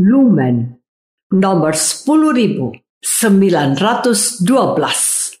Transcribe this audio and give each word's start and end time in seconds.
Lumen 0.00 0.80
nomor 1.30 1.72
10912. 3.00 5.40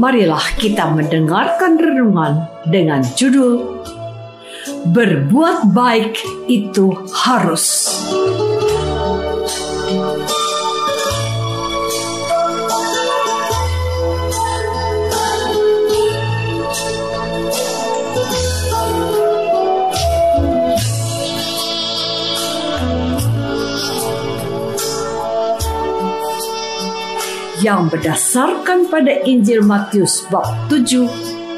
marilah 0.00 0.56
kita 0.56 0.88
mendengarkan 0.96 1.76
renungan 1.76 2.48
dengan 2.64 3.04
judul 3.04 3.84
Berbuat 4.88 5.76
Baik 5.76 6.16
Itu 6.48 7.04
Harus. 7.12 7.84
Yang 27.60 27.92
berdasarkan 27.92 28.88
pada 28.88 29.20
Injil 29.28 29.60
Matius 29.60 30.24
bab 30.32 30.48
7 30.72 31.04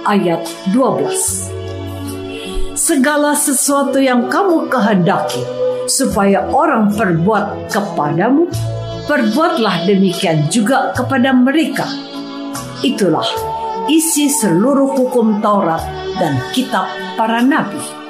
ayat 0.03 0.43
12. 0.75 2.75
Segala 2.75 3.39
sesuatu 3.39 4.03
yang 4.03 4.27
kamu 4.27 4.67
kehendaki 4.67 5.47
supaya 5.87 6.43
orang 6.51 6.91
perbuat 6.91 7.71
kepadamu, 7.71 8.51
perbuatlah 9.07 9.87
demikian 9.87 10.51
juga 10.51 10.91
kepada 10.91 11.31
mereka. 11.31 11.87
Itulah 12.83 13.27
isi 13.87 14.27
seluruh 14.27 14.99
hukum 14.99 15.39
Taurat 15.39 15.87
dan 16.19 16.35
kitab 16.51 16.91
para 17.15 17.39
nabi. 17.39 18.02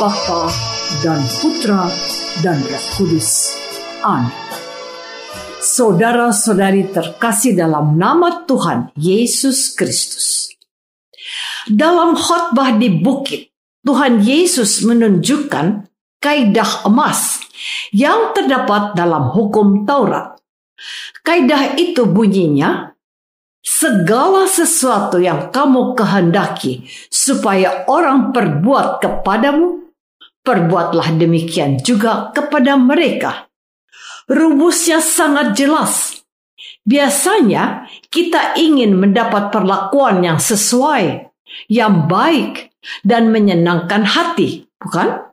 Bapa 0.00 0.48
dan 1.04 1.20
Putra 1.44 1.84
dan 2.40 2.56
Roh 2.64 2.86
Kudus. 2.96 3.52
Amin. 4.00 4.32
Saudara-saudari 5.60 6.88
terkasih 6.88 7.52
dalam 7.52 8.00
nama 8.00 8.48
Tuhan 8.48 8.96
Yesus 8.96 9.76
Kristus. 9.76 10.56
Dalam 11.68 12.16
khotbah 12.16 12.80
di 12.80 12.88
bukit, 12.88 13.52
Tuhan 13.84 14.24
Yesus 14.24 14.80
menunjukkan 14.88 15.92
kaidah 16.16 16.88
emas 16.88 17.44
yang 17.92 18.32
terdapat 18.32 18.96
dalam 18.96 19.28
hukum 19.36 19.84
Taurat. 19.84 20.40
Kaidah 21.20 21.76
itu 21.76 22.08
bunyinya, 22.08 22.96
segala 23.60 24.48
sesuatu 24.48 25.20
yang 25.20 25.52
kamu 25.52 25.92
kehendaki 25.92 26.88
supaya 27.12 27.84
orang 27.84 28.32
perbuat 28.32 29.04
kepadamu, 29.04 29.79
perbuatlah 30.50 31.14
demikian 31.14 31.78
juga 31.78 32.34
kepada 32.34 32.74
mereka. 32.74 33.46
Rumusnya 34.26 34.98
sangat 34.98 35.54
jelas. 35.54 36.26
Biasanya 36.82 37.86
kita 38.10 38.58
ingin 38.58 38.98
mendapat 38.98 39.54
perlakuan 39.54 40.26
yang 40.26 40.42
sesuai, 40.42 41.30
yang 41.70 42.10
baik, 42.10 42.74
dan 43.06 43.30
menyenangkan 43.30 44.02
hati, 44.02 44.66
bukan? 44.82 45.30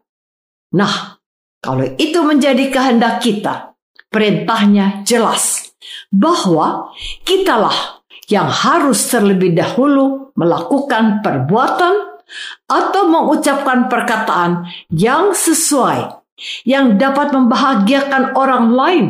Nah, 0.77 1.17
kalau 1.65 1.89
itu 1.97 2.21
menjadi 2.21 2.69
kehendak 2.69 3.25
kita, 3.25 3.73
perintahnya 4.13 5.01
jelas 5.01 5.73
bahwa 6.13 6.93
kitalah 7.25 8.05
yang 8.29 8.51
harus 8.53 9.09
terlebih 9.09 9.57
dahulu 9.57 10.29
melakukan 10.37 11.25
perbuatan 11.25 12.16
atau 12.67 13.07
mengucapkan 13.07 13.87
perkataan 13.87 14.67
yang 14.91 15.31
sesuai, 15.31 16.23
yang 16.67 16.99
dapat 16.99 17.31
membahagiakan 17.33 18.35
orang 18.35 18.65
lain. 18.73 19.05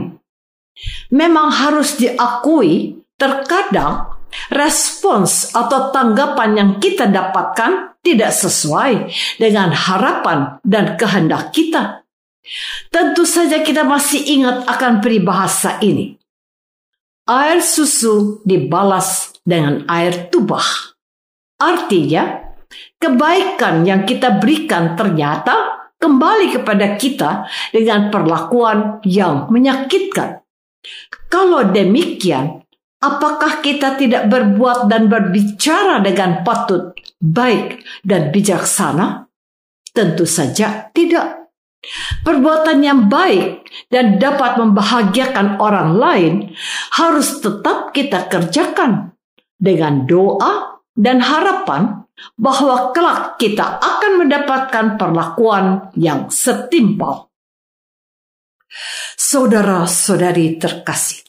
Memang 1.10 1.50
harus 1.50 1.98
diakui, 1.98 3.02
terkadang 3.18 4.14
respons 4.54 5.50
atau 5.58 5.90
tanggapan 5.90 6.50
yang 6.54 6.72
kita 6.78 7.10
dapatkan 7.10 7.98
tidak 8.06 8.30
sesuai 8.30 9.10
dengan 9.42 9.74
harapan 9.74 10.62
dan 10.62 10.94
kehendak 10.96 11.50
kita. 11.50 12.06
Tentu 12.94 13.28
saja 13.28 13.60
kita 13.66 13.84
masih 13.84 14.24
ingat 14.24 14.70
akan 14.70 15.04
peribahasa 15.04 15.82
ini 15.84 16.18
air 17.28 17.60
susu 17.60 18.40
dibalas 18.48 19.36
dengan 19.44 19.84
air 19.92 20.32
tubah. 20.32 20.64
Artinya, 21.60 22.47
kebaikan 22.98 23.86
yang 23.86 24.04
kita 24.04 24.42
berikan 24.42 24.98
ternyata 24.98 25.88
kembali 25.98 26.54
kepada 26.54 26.98
kita 26.98 27.50
dengan 27.74 28.14
perlakuan 28.14 29.02
yang 29.06 29.50
menyakitkan. 29.50 30.42
Kalau 31.28 31.68
demikian, 31.68 32.64
apakah 33.02 33.60
kita 33.60 33.98
tidak 33.98 34.30
berbuat 34.30 34.88
dan 34.88 35.10
berbicara 35.12 36.00
dengan 36.00 36.46
patut, 36.46 36.96
baik, 37.20 37.82
dan 38.06 38.30
bijaksana? 38.32 39.28
Tentu 39.92 40.30
saja 40.30 40.94
tidak. 40.94 41.50
Perbuatan 42.26 42.84
yang 42.84 43.08
baik 43.08 43.66
dan 43.94 44.18
dapat 44.18 44.60
membahagiakan 44.60 45.62
orang 45.62 45.90
lain 45.96 46.34
harus 46.94 47.38
tetap 47.40 47.94
kita 47.94 48.28
kerjakan 48.28 49.14
dengan 49.58 50.06
doa 50.06 50.84
dan 50.98 51.22
harapan 51.22 52.07
bahwa 52.38 52.92
kelak 52.94 53.38
kita 53.38 53.78
akan 53.78 54.26
mendapatkan 54.26 54.86
perlakuan 54.98 55.94
yang 55.98 56.30
setimpal. 56.34 57.30
Saudara-saudari 59.18 60.62
terkasih, 60.62 61.26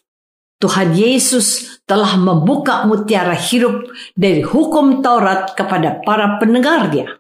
Tuhan 0.58 0.92
Yesus 0.92 1.80
telah 1.86 2.18
membuka 2.18 2.84
mutiara 2.84 3.34
hidup 3.38 3.88
dari 4.18 4.42
hukum 4.42 5.00
Taurat 5.00 5.54
kepada 5.54 6.02
para 6.02 6.36
pendengarnya 6.36 7.16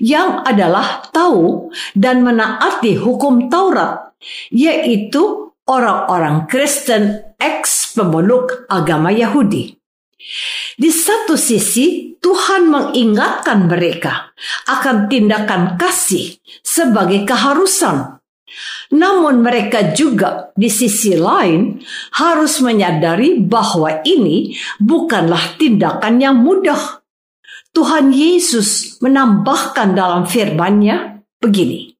yang 0.00 0.42
adalah 0.42 1.04
tahu 1.12 1.68
dan 1.92 2.24
menaati 2.24 2.96
hukum 2.96 3.52
Taurat, 3.52 4.16
yaitu 4.48 5.52
orang-orang 5.68 6.48
Kristen 6.48 7.36
ex 7.36 7.92
pemeluk 7.94 8.66
agama 8.72 9.12
Yahudi. 9.12 9.77
Di 10.78 10.90
satu 10.90 11.38
sisi, 11.38 12.18
Tuhan 12.18 12.66
mengingatkan 12.66 13.70
mereka 13.70 14.34
akan 14.66 15.06
tindakan 15.06 15.78
kasih 15.78 16.42
sebagai 16.60 17.22
keharusan 17.22 18.18
namun 18.88 19.44
mereka 19.44 19.92
juga 19.92 20.52
di 20.56 20.72
sisi 20.72 21.12
lain 21.12 21.80
harus 22.16 22.64
menyadari 22.64 23.36
bahwa 23.36 24.00
ini 24.04 24.56
bukanlah 24.80 25.60
tindakan 25.60 26.16
yang 26.20 26.36
mudah. 26.40 27.04
Tuhan 27.76 28.16
Yesus 28.16 28.96
menambahkan 29.04 29.92
dalam 29.92 30.24
firman-Nya 30.24 31.20
begini. 31.36 31.92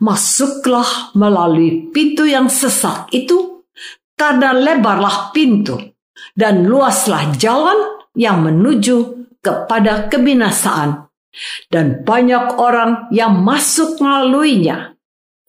Masuklah 0.00 1.12
melalui 1.12 1.90
pintu 1.90 2.24
yang 2.24 2.48
sesak 2.48 3.10
itu 3.12 3.66
karena 4.14 4.54
lebarlah 4.54 5.34
pintu 5.34 5.76
dan 6.40 6.64
luaslah 6.64 7.36
jalan 7.36 8.00
yang 8.16 8.40
menuju 8.40 9.28
kepada 9.44 10.08
kebinasaan 10.08 11.12
dan 11.68 12.00
banyak 12.02 12.56
orang 12.56 13.12
yang 13.12 13.44
masuk 13.44 14.00
melaluinya 14.00 14.96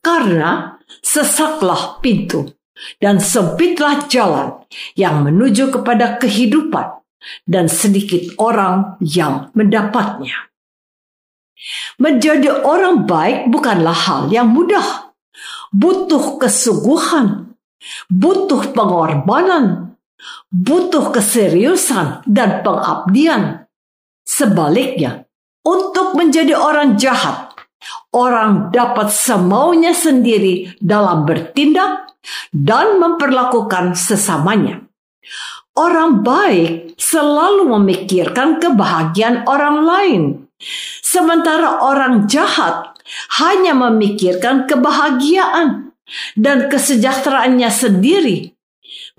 karena 0.03 0.83
sesaklah 0.99 2.03
pintu 2.03 2.51
dan 2.99 3.23
sempitlah 3.23 4.05
jalan 4.11 4.67
yang 4.99 5.23
menuju 5.23 5.71
kepada 5.71 6.19
kehidupan 6.19 7.01
dan 7.45 7.69
sedikit 7.69 8.33
orang 8.41 8.97
yang 8.99 9.53
mendapatnya. 9.53 10.49
Menjadi 12.01 12.65
orang 12.65 13.05
baik 13.05 13.53
bukanlah 13.53 13.93
hal 13.93 14.21
yang 14.33 14.49
mudah. 14.49 15.13
Butuh 15.69 16.41
kesungguhan, 16.41 17.53
butuh 18.09 18.73
pengorbanan, 18.73 19.90
butuh 20.51 21.13
keseriusan 21.13 22.25
dan 22.27 22.61
pengabdian. 22.61 23.65
Sebaliknya, 24.21 25.25
untuk 25.65 26.17
menjadi 26.17 26.55
orang 26.55 26.97
jahat 26.97 27.51
orang 28.13 28.69
dapat 28.69 29.09
semaunya 29.09 29.95
sendiri 29.95 30.75
dalam 30.77 31.25
bertindak 31.25 32.11
dan 32.53 33.01
memperlakukan 33.01 33.97
sesamanya. 33.97 34.85
Orang 35.71 36.21
baik 36.21 36.99
selalu 36.99 37.71
memikirkan 37.79 38.59
kebahagiaan 38.59 39.47
orang 39.47 39.77
lain, 39.87 40.21
sementara 40.99 41.79
orang 41.79 42.27
jahat 42.27 42.91
hanya 43.39 43.71
memikirkan 43.71 44.67
kebahagiaan 44.67 45.95
dan 46.35 46.67
kesejahteraannya 46.67 47.71
sendiri. 47.71 48.51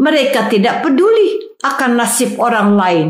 Mereka 0.01 0.51
tidak 0.53 0.85
peduli 0.85 1.57
akan 1.63 1.91
nasib 1.97 2.37
orang 2.41 2.75
lain. 2.75 3.09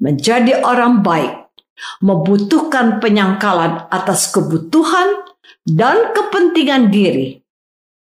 Menjadi 0.00 0.64
orang 0.64 1.04
baik 1.04 1.40
membutuhkan 2.00 3.00
penyangkalan 3.00 3.88
atas 3.88 4.32
kebutuhan 4.32 5.24
dan 5.64 6.12
kepentingan 6.12 6.92
diri. 6.92 7.40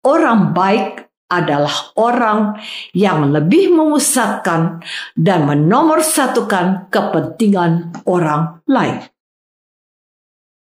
Orang 0.02 0.56
baik 0.56 1.08
adalah 1.32 1.96
orang 1.96 2.60
yang 2.92 3.32
lebih 3.32 3.72
memusatkan 3.72 4.84
dan 5.16 5.48
menomorsatukan 5.48 6.92
kepentingan 6.92 8.04
orang 8.04 8.60
lain. 8.68 9.08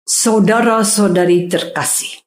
Saudara-saudari 0.04 1.46
terkasih, 1.46 2.26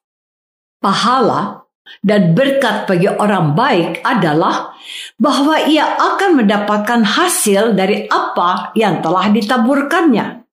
pahala 0.80 1.63
dan 2.00 2.32
berkat 2.32 2.88
bagi 2.88 3.08
orang 3.08 3.52
baik 3.52 4.00
adalah 4.04 4.76
bahwa 5.20 5.60
ia 5.68 5.96
akan 5.96 6.44
mendapatkan 6.44 7.04
hasil 7.04 7.76
dari 7.76 8.08
apa 8.08 8.72
yang 8.76 9.04
telah 9.04 9.28
ditaburkannya. 9.32 10.44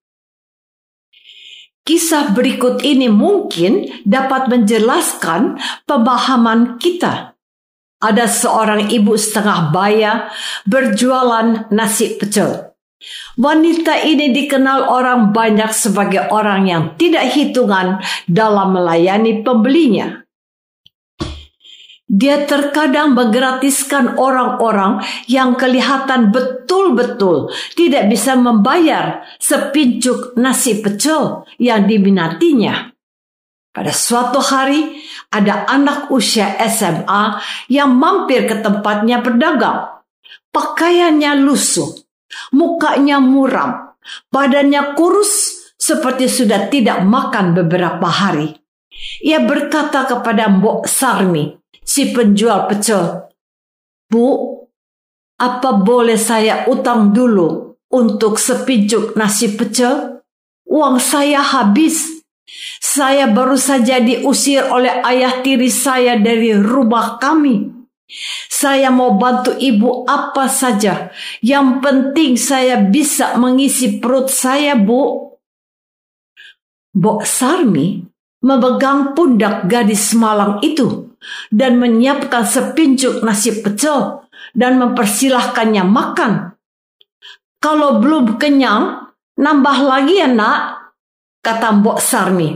Kisah 1.82 2.38
berikut 2.38 2.86
ini 2.86 3.10
mungkin 3.10 3.90
dapat 4.06 4.54
menjelaskan 4.54 5.58
pemahaman 5.90 6.78
kita. 6.78 7.34
Ada 8.02 8.26
seorang 8.30 8.94
ibu 8.94 9.18
setengah 9.18 9.74
baya 9.74 10.30
berjualan 10.70 11.70
nasi 11.74 12.18
pecel. 12.18 12.72
Wanita 13.34 14.06
ini 14.06 14.30
dikenal 14.30 14.86
orang 14.86 15.34
banyak 15.34 15.74
sebagai 15.74 16.30
orang 16.30 16.70
yang 16.70 16.84
tidak 17.02 17.34
hitungan 17.34 17.98
dalam 18.30 18.78
melayani 18.78 19.42
pembelinya. 19.42 20.21
Dia 22.12 22.44
terkadang 22.44 23.16
menggratiskan 23.16 24.20
orang-orang 24.20 25.00
yang 25.32 25.56
kelihatan 25.56 26.36
betul-betul 26.36 27.48
tidak 27.80 28.12
bisa 28.12 28.36
membayar 28.36 29.24
sepincuk 29.40 30.36
nasi 30.36 30.84
pecel 30.84 31.48
yang 31.56 31.88
diminatinya. 31.88 32.92
Pada 33.72 33.96
suatu 33.96 34.44
hari, 34.44 35.00
ada 35.32 35.64
anak 35.64 36.12
usia 36.12 36.60
SMA 36.68 37.40
yang 37.72 37.96
mampir 37.96 38.44
ke 38.44 38.60
tempatnya 38.60 39.24
berdagang. 39.24 40.04
Pakaiannya 40.52 41.40
lusuh, 41.40 41.96
mukanya 42.52 43.24
muram, 43.24 43.96
badannya 44.28 45.00
kurus 45.00 45.64
seperti 45.80 46.28
sudah 46.28 46.68
tidak 46.68 47.08
makan 47.08 47.56
beberapa 47.56 48.12
hari. 48.12 48.52
Ia 49.24 49.40
berkata 49.48 50.04
kepada 50.04 50.52
Mbok 50.52 50.92
Sarmi, 50.92 51.61
si 51.92 52.16
penjual 52.16 52.72
pecel. 52.72 53.28
Bu, 54.08 54.28
apa 55.36 55.70
boleh 55.84 56.16
saya 56.16 56.64
utang 56.72 57.12
dulu 57.12 57.76
untuk 57.92 58.40
sepincuk 58.40 59.20
nasi 59.20 59.52
pecel? 59.52 60.24
Uang 60.72 61.04
saya 61.04 61.44
habis. 61.44 62.24
Saya 62.80 63.28
baru 63.28 63.60
saja 63.60 64.00
diusir 64.00 64.68
oleh 64.72 65.04
ayah 65.04 65.44
tiri 65.44 65.68
saya 65.68 66.16
dari 66.16 66.56
rumah 66.56 67.20
kami. 67.20 67.68
Saya 68.52 68.92
mau 68.92 69.16
bantu 69.16 69.56
ibu 69.56 70.04
apa 70.04 70.52
saja. 70.52 71.12
Yang 71.40 71.68
penting 71.80 72.32
saya 72.36 72.76
bisa 72.84 73.40
mengisi 73.40 74.04
perut 74.04 74.28
saya, 74.28 74.76
Bu. 74.76 75.32
Bok 76.92 77.24
Sarmi 77.24 78.04
memegang 78.44 79.16
pundak 79.16 79.64
gadis 79.72 80.12
malang 80.12 80.60
itu 80.60 81.11
dan 81.54 81.78
menyiapkan 81.78 82.44
sepincuk 82.44 83.22
nasi 83.22 83.62
pecel 83.62 84.26
dan 84.58 84.82
mempersilahkannya 84.82 85.84
makan. 85.86 86.34
Kalau 87.62 88.02
belum 88.02 88.42
kenyang, 88.42 89.14
nambah 89.38 89.78
lagi 89.86 90.18
ya 90.18 90.28
nak, 90.28 90.92
kata 91.46 91.78
Mbok 91.78 92.00
Sarmi. 92.02 92.50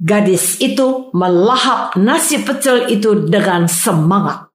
Gadis 0.00 0.58
itu 0.58 1.12
melahap 1.14 1.94
nasi 2.00 2.40
pecel 2.40 2.90
itu 2.90 3.28
dengan 3.28 3.68
semangat. 3.68 4.48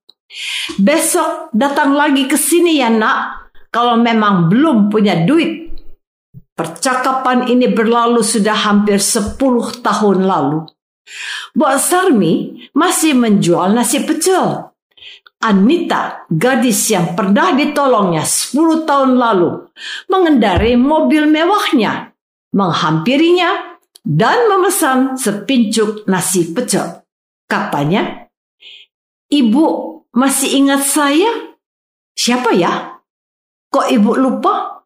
Besok 0.77 1.53
datang 1.53 1.97
lagi 1.97 2.29
ke 2.29 2.37
sini 2.37 2.77
ya 2.77 2.89
nak, 2.89 3.49
kalau 3.69 3.97
memang 3.97 4.49
belum 4.49 4.89
punya 4.89 5.25
duit. 5.25 5.69
Percakapan 6.57 7.47
ini 7.47 7.71
berlalu 7.71 8.19
sudah 8.19 8.57
hampir 8.67 8.99
10 8.99 9.37
tahun 9.79 10.17
lalu. 10.27 10.67
Mbok 11.55 11.73
Sarmi 11.79 12.33
masih 12.73 13.17
menjual 13.17 13.73
nasi 13.73 14.03
pecel. 14.05 14.69
Anita, 15.39 16.27
gadis 16.27 16.91
yang 16.91 17.15
pernah 17.15 17.55
ditolongnya 17.55 18.27
10 18.27 18.83
tahun 18.83 19.15
lalu, 19.15 19.71
mengendarai 20.11 20.75
mobil 20.75 21.31
mewahnya, 21.31 22.11
menghampirinya, 22.51 23.79
dan 24.03 24.51
memesan 24.51 25.15
sepincuk 25.15 26.03
nasi 26.11 26.51
pecel. 26.51 27.07
Katanya, 27.47 28.29
Ibu 29.29 29.65
masih 30.17 30.57
ingat 30.57 30.89
saya? 30.89 31.53
Siapa 32.17 32.49
ya? 32.57 32.97
Kok 33.69 33.87
ibu 33.93 34.17
lupa? 34.17 34.81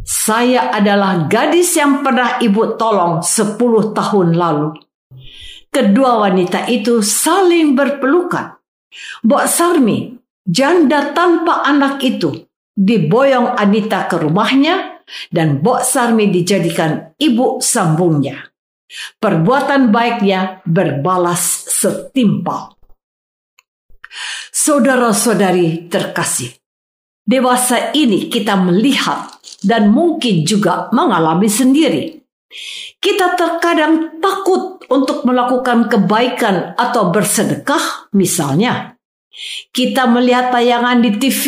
Saya 0.00 0.72
adalah 0.72 1.28
gadis 1.28 1.76
yang 1.76 2.00
pernah 2.00 2.40
ibu 2.40 2.80
tolong 2.80 3.20
10 3.20 3.92
tahun 3.92 4.28
lalu. 4.32 4.80
Kedua 5.70 6.26
wanita 6.26 6.66
itu 6.66 6.98
saling 6.98 7.78
berpelukan. 7.78 8.58
Mbok 9.22 9.44
Sarmi, 9.46 10.18
janda 10.42 11.14
tanpa 11.14 11.62
anak 11.62 12.02
itu, 12.02 12.50
diboyong 12.74 13.54
Anita 13.54 14.10
ke 14.10 14.18
rumahnya 14.18 15.04
dan 15.30 15.62
Bok 15.62 15.86
Sarmi 15.86 16.30
dijadikan 16.30 17.14
ibu 17.18 17.62
sambungnya. 17.62 18.50
Perbuatan 19.22 19.94
baiknya 19.94 20.66
berbalas 20.66 21.70
setimpal. 21.70 22.74
Saudara-saudari 24.50 25.86
terkasih, 25.86 26.50
dewasa 27.22 27.94
ini 27.94 28.26
kita 28.26 28.58
melihat 28.58 29.38
dan 29.62 29.94
mungkin 29.94 30.42
juga 30.42 30.90
mengalami 30.90 31.46
sendiri. 31.46 32.19
Kita 32.98 33.38
terkadang 33.38 34.18
takut 34.18 34.82
untuk 34.90 35.22
melakukan 35.22 35.86
kebaikan 35.86 36.74
atau 36.74 37.14
bersedekah, 37.14 38.10
misalnya. 38.10 38.98
Kita 39.70 40.10
melihat 40.10 40.50
tayangan 40.50 40.98
di 40.98 41.14
TV, 41.14 41.44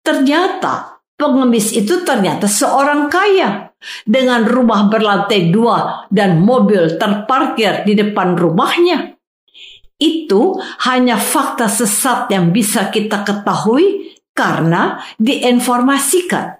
ternyata 0.00 1.04
pengemis 1.20 1.76
itu 1.76 2.00
ternyata 2.02 2.48
seorang 2.48 3.12
kaya 3.12 3.76
dengan 4.08 4.48
rumah 4.48 4.88
berlantai 4.88 5.52
dua 5.52 6.08
dan 6.08 6.40
mobil 6.40 6.96
terparkir 6.96 7.84
di 7.84 7.92
depan 7.92 8.32
rumahnya. 8.32 9.12
Itu 10.00 10.56
hanya 10.88 11.20
fakta 11.20 11.68
sesat 11.68 12.32
yang 12.32 12.50
bisa 12.50 12.88
kita 12.88 13.22
ketahui 13.22 14.16
karena 14.32 15.04
diinformasikan. 15.20 16.58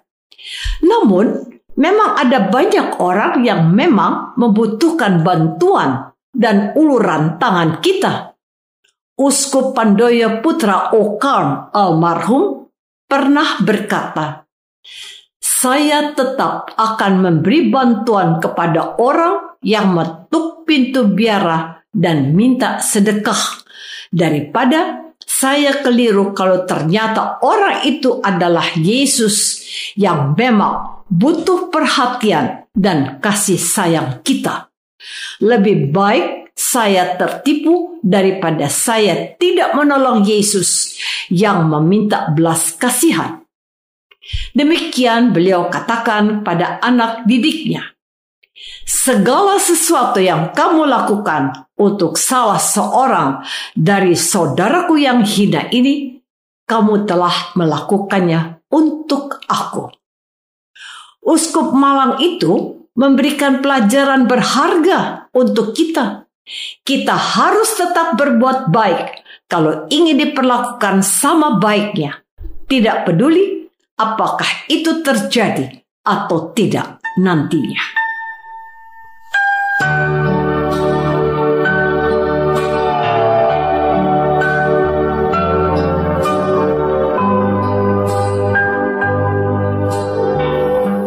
Namun, 0.85 1.54
memang 1.79 2.19
ada 2.19 2.47
banyak 2.47 2.99
orang 2.99 3.43
yang 3.43 3.71
memang 3.71 4.35
membutuhkan 4.39 5.23
bantuan 5.23 6.11
dan 6.31 6.75
uluran 6.75 7.39
tangan 7.39 7.79
kita. 7.79 8.35
Uskup 9.15 9.71
Pandoyo 9.71 10.43
Putra 10.43 10.91
Okarn 10.91 11.71
almarhum 11.71 12.67
pernah 13.07 13.63
berkata, 13.63 14.43
saya 15.39 16.11
tetap 16.11 16.75
akan 16.75 17.13
memberi 17.23 17.71
bantuan 17.71 18.43
kepada 18.43 18.99
orang 18.99 19.55
yang 19.63 19.95
metuk 19.95 20.67
pintu 20.67 21.07
biara 21.07 21.79
dan 21.95 22.35
minta 22.35 22.83
sedekah 22.83 23.63
daripada 24.11 25.05
saya 25.23 25.79
keliru 25.79 26.35
kalau 26.35 26.67
ternyata 26.67 27.39
orang 27.39 27.87
itu 27.87 28.19
adalah 28.19 28.67
Yesus 28.75 29.63
yang 29.95 30.35
memang 30.35 30.94
butuh 31.09 31.69
perhatian 31.69 32.69
dan 32.73 33.21
kasih 33.21 33.59
sayang 33.59 34.21
kita. 34.25 34.69
Lebih 35.41 35.93
baik 35.93 36.55
saya 36.55 37.19
tertipu 37.19 37.99
daripada 37.99 38.71
saya 38.71 39.35
tidak 39.35 39.75
menolong 39.75 40.23
Yesus 40.23 40.95
yang 41.27 41.67
meminta 41.67 42.31
belas 42.31 42.73
kasihan. 42.79 43.43
Demikian 44.57 45.35
beliau 45.35 45.69
katakan 45.69 46.41
pada 46.41 46.81
anak 46.81 47.29
didiknya. 47.29 47.93
Segala 48.87 49.59
sesuatu 49.59 50.17
yang 50.17 50.55
kamu 50.55 50.87
lakukan 50.87 51.69
untuk 51.77 52.15
salah 52.15 52.57
seorang 52.57 53.43
dari 53.75 54.15
saudaraku 54.15 54.97
yang 54.97 55.21
hina 55.21 55.69
ini, 55.69 56.23
kamu 56.65 57.05
telah 57.05 57.53
melakukannya 57.53 58.63
untuk 58.71 59.43
aku. 59.45 59.91
Uskup 61.25 61.73
Malang 61.73 62.21
itu 62.21 62.85
memberikan 62.93 63.65
pelajaran 63.65 64.29
berharga 64.29 65.25
untuk 65.33 65.73
kita. 65.73 66.29
Kita 66.85 67.17
harus 67.17 67.73
tetap 67.73 68.13
berbuat 68.13 68.69
baik 68.69 69.25
kalau 69.49 69.89
ingin 69.89 70.21
diperlakukan 70.21 71.01
sama 71.01 71.57
baiknya. 71.57 72.21
Tidak 72.69 73.09
peduli 73.09 73.65
apakah 73.97 74.69
itu 74.69 75.01
terjadi 75.01 75.81
atau 76.05 76.53
tidak 76.53 77.01
nantinya. 77.17 78.04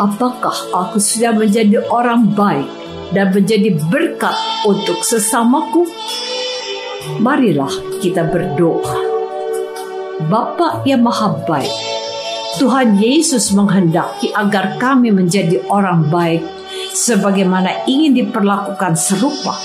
Apakah 0.00 0.56
aku 0.72 0.96
sudah 0.96 1.36
menjadi 1.36 1.84
orang 1.92 2.32
baik 2.32 2.66
dan 3.12 3.36
menjadi 3.36 3.76
berkat 3.92 4.32
untuk 4.64 5.04
sesamaku? 5.04 5.84
Marilah 7.20 8.00
kita 8.00 8.24
berdoa. 8.24 9.12
Bapa 10.20 10.84
yang 10.84 11.04
maha 11.04 11.32
baik, 11.44 11.72
Tuhan 12.60 12.96
Yesus 13.00 13.52
menghendaki 13.56 14.32
agar 14.32 14.76
kami 14.76 15.12
menjadi 15.12 15.64
orang 15.68 16.08
baik 16.12 16.44
sebagaimana 16.92 17.88
ingin 17.88 18.16
diperlakukan 18.16 18.96
serupa. 18.96 19.56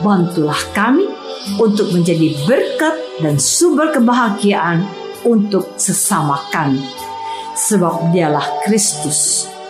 Bantulah 0.00 0.58
kami 0.72 1.04
untuk 1.60 1.92
menjadi 1.92 2.32
berkat 2.48 2.96
dan 3.20 3.36
sumber 3.36 3.92
kebahagiaan 3.92 4.80
untuk 5.28 5.76
sesama 5.76 6.40
kami. 6.48 6.80
Sebab 7.52 8.16
dialah 8.16 8.64
Kristus 8.64 9.52